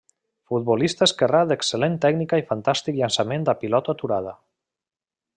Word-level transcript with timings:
Futbolista 0.51 1.07
esquerrà 1.07 1.41
d'excel·lent 1.49 1.99
tècnica 2.05 2.39
i 2.41 2.45
fantàstic 2.53 2.97
llançament 3.01 3.45
a 3.53 3.59
pilota 3.65 3.95
aturada. 3.97 4.33